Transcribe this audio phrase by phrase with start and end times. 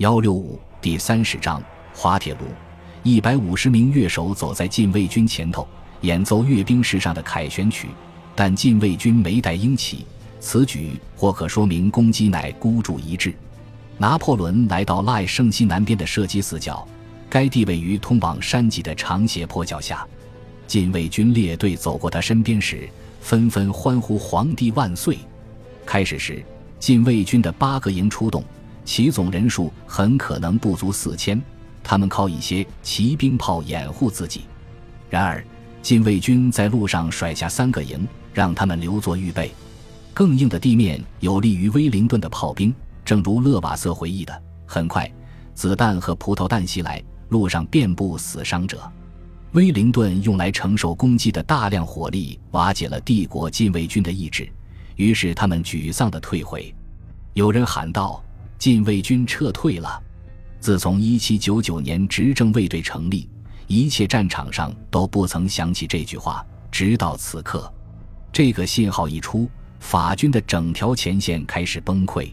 [0.00, 1.62] 幺六五第三十章
[1.92, 2.46] 滑铁卢，
[3.02, 5.68] 一百五十名乐手走在禁卫军前头，
[6.00, 7.88] 演奏阅兵式上的凯旋曲，
[8.34, 10.06] 但禁卫军没带鹰旗。
[10.40, 13.34] 此举或可说明攻击乃孤注一掷。
[13.98, 16.88] 拿破仑来到赖圣西南边的射击死角，
[17.28, 20.06] 该地位于通往山脊的长斜坡脚下。
[20.66, 22.88] 禁卫军列队走过他身边时，
[23.20, 25.18] 纷纷欢呼“皇帝万岁”。
[25.84, 26.42] 开始时，
[26.78, 28.42] 禁卫军的八个营出动。
[28.90, 31.40] 其总人数很可能不足四千，
[31.80, 34.40] 他们靠一些骑兵炮掩护自己。
[35.08, 35.46] 然而，
[35.80, 39.52] 禁卫军在路上甩下三个营，让他们留作预备。
[40.12, 44.42] 更硬的地面有利于威灵顿的炮兵，正如勒瓦瑟回忆的。
[44.66, 45.08] 很快，
[45.54, 48.82] 子弹和葡萄弹袭来，路上遍布死伤者。
[49.52, 54.50] 威灵顿用来承受攻击的大量火力瓦解了帝国禁卫军的意志，
[54.96, 56.74] 于是他们沮丧地退回。
[57.34, 58.20] 有人喊道。
[58.60, 60.00] 禁卫军撤退了。
[60.60, 63.26] 自从1799年执政卫队成立，
[63.66, 67.72] 一切战场上都不曾想起这句话，直到此刻。
[68.30, 72.30] 这个信号一出，法军的整条前线开始崩溃。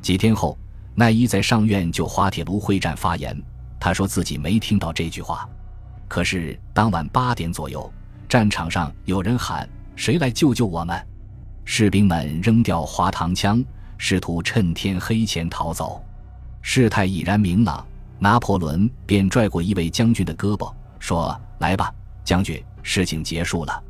[0.00, 0.56] 几天后，
[0.94, 3.36] 奈伊在上院就滑铁卢会战发言，
[3.80, 5.48] 他说自己没听到这句话。
[6.06, 7.92] 可是当晚八点左右，
[8.28, 10.96] 战场上有人喊：“谁来救救我们？”
[11.66, 13.64] 士兵们扔掉滑膛枪。
[13.98, 16.02] 试图趁天黑前逃走，
[16.62, 17.84] 事态已然明朗，
[18.18, 21.92] 拿破仑便拽过一位将军的胳膊，说：“来吧，
[22.24, 23.82] 将军，事情结束了，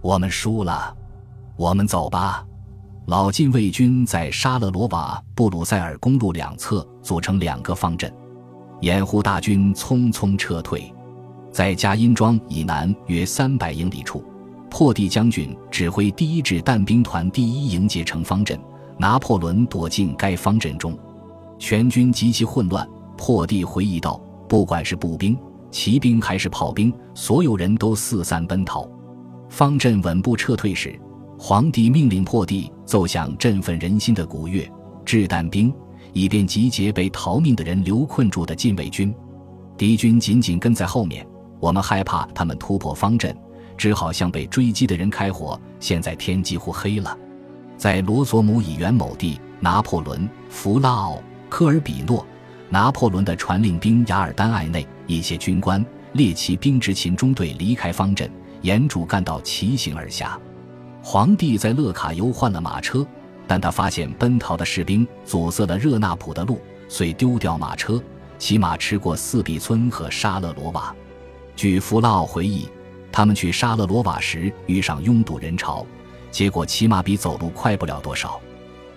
[0.00, 0.94] 我们输了，
[1.56, 2.44] 我们走吧。”
[3.06, 8.12] 老禁卫军在沙勒罗瓦布鲁塞尔公路两侧组成两个方阵，
[8.80, 10.92] 掩护大军匆匆撤退。
[11.52, 14.24] 在加因庄以南约三百英里处，
[14.68, 18.58] 破地将军指挥第一支弹兵团第一营结成方阵。
[18.98, 20.96] 拿破仑躲进该方阵中，
[21.58, 22.86] 全军极其混乱。
[23.16, 25.34] 破地回忆道：“不管是步兵、
[25.70, 28.86] 骑兵还是炮兵，所有人都四散奔逃。
[29.48, 31.00] 方阵稳步撤退时，
[31.38, 34.70] 皇帝命令破地奏响振奋人心的鼓乐，
[35.04, 35.72] 掷弹兵，
[36.12, 39.14] 以便集结被逃命的人留困住的禁卫军。
[39.78, 41.26] 敌军紧紧跟在后面，
[41.58, 43.34] 我们害怕他们突破方阵，
[43.78, 45.58] 只好向被追击的人开火。
[45.80, 47.16] 现在天几乎黑了。”
[47.76, 52.26] 在罗索姆以原某地，拿破仑、弗拉奥、科尔比诺、
[52.70, 58.30] 拿破仑的传令兵雅尔丹艾内一些军官、猎骑兵执勤中队离开方阵，
[58.62, 60.38] 沿主干道骑行而下。
[61.02, 63.06] 皇帝在勒卡尤换了马车，
[63.46, 68.02] 但他发现奔逃的士兵阻塞了热纳普的路，遂丢掉马车，
[68.38, 70.94] 骑马驰过四壁村和沙勒罗瓦。
[71.54, 72.68] 据弗拉奥回忆，
[73.12, 75.86] 他们去沙勒罗瓦时遇上拥堵人潮。
[76.36, 78.38] 结果骑马比走路快不了多少，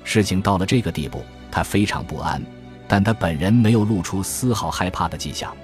[0.03, 2.43] 事情到了这个地步，他非常不安，
[2.85, 5.55] 但他本人没有露出丝毫害怕的迹象。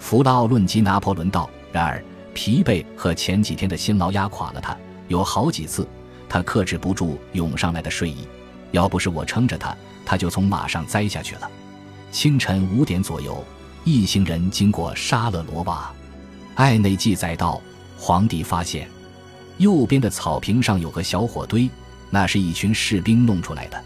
[0.00, 5.86] 弗拉奥论及拿破仑道：“然而疲惫和前几天的辛劳压垮了他，有好几次
[6.28, 8.26] 他克制不住涌上来的睡意，
[8.72, 11.48] 要不是我撑着他，他就从马上栽下去了。”
[12.10, 13.44] 清晨五点左右，
[13.84, 15.94] 一行人经过沙勒罗瓦，
[16.56, 17.62] 艾内记载道
[17.96, 18.88] ：“皇帝发现。”
[19.62, 21.70] 右边的草坪上有个小火堆，
[22.10, 23.80] 那是一群士兵弄出来的。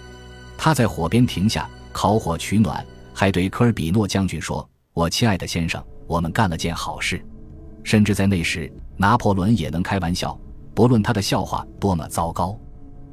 [0.57, 2.83] 他在火边停下，烤火取暖，
[3.13, 7.23] 还对科尔比诺将军说：“我亲爱的先生，我们干了件好事。”
[7.85, 10.37] 甚至在那时，拿破仑也能开玩笑，
[10.75, 12.59] 不论他的笑话多么糟糕。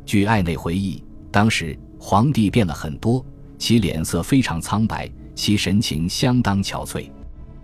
[0.05, 1.03] 据艾内回忆，
[1.33, 3.23] 当时皇帝变了很多，
[3.57, 7.11] 其脸色非常苍白，其神情相当憔悴。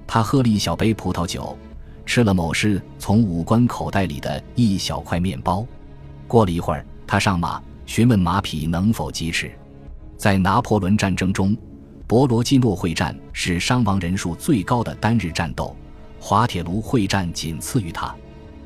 [0.05, 1.57] 他喝了一小杯葡萄酒。
[2.09, 5.63] 吃了某师从武官口袋里的一小块面包，
[6.27, 9.51] 过了一会儿，他上马询问马匹能否疾驰。
[10.17, 11.55] 在拿破仑战争中，
[12.07, 15.75] 博罗基诺会战是伤亡人数最高的单日战斗，
[16.19, 18.11] 滑铁卢会战仅次于它。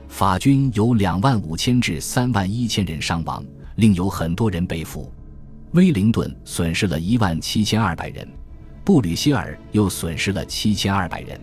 [0.07, 3.43] 法军有两万五千至三万一千人伤亡，
[3.75, 5.11] 另有很多人被俘。
[5.71, 8.25] 威灵顿损失了一万七千二百人，
[8.85, 11.37] 布吕歇尔又损失了七千二百人。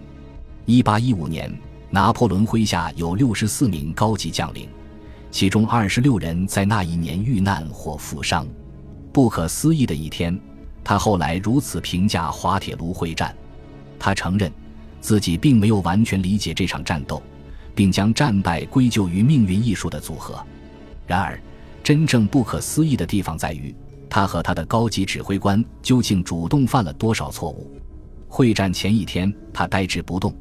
[0.64, 1.54] 一八一五年。
[1.90, 4.68] 拿破仑麾下有六十四名高级将领，
[5.30, 8.46] 其中二十六人在那一年遇难或负伤。
[9.12, 10.38] 不可思议的一天，
[10.84, 13.34] 他后来如此评价滑铁卢会战：
[13.98, 14.52] 他承认
[15.00, 17.20] 自己并没有完全理解这场战斗，
[17.74, 20.40] 并将战败归咎于命运艺术的组合。
[21.08, 21.40] 然而，
[21.82, 23.74] 真正不可思议的地方在于，
[24.08, 27.68] 他和他的高级指挥官究竟主动犯了多少错误。
[28.28, 30.32] 会战前一天，他呆滞不动。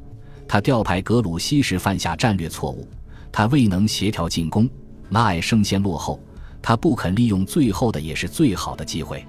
[0.49, 2.87] 他调派格鲁希时犯下战略错误，
[3.31, 4.67] 他未能协调进攻，
[5.09, 6.19] 拉埃圣线落后，
[6.59, 9.23] 他不肯利用最后的也是最好的机会。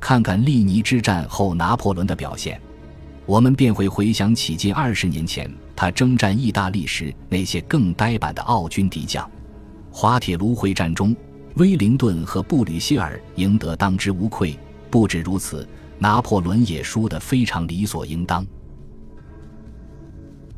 [0.00, 2.58] 看看利尼之战后拿破仑的表现，
[3.26, 9.30] 我们便会回想起近二十年前他征战意大利时那些更呆板的奥军敌将。
[9.90, 11.14] 滑铁卢会战中，
[11.56, 14.58] 威灵顿和布吕歇尔赢得当之无愧。
[14.90, 15.68] 不止如此，
[15.98, 18.46] 拿破仑也输得非常理所应当。